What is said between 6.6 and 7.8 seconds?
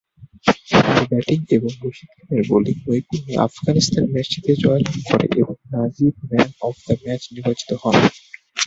of the match নির্বাচিত